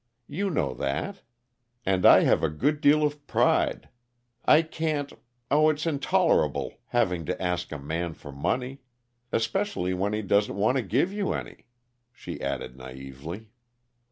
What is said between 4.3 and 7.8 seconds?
I can't oh, it's intolerable having to ask a